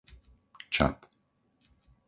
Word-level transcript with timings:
Čab 0.73 0.97